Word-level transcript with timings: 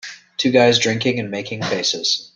Two 0.37 0.49
guys 0.49 0.79
drinking 0.79 1.19
and 1.19 1.29
making 1.29 1.61
faces. 1.61 2.27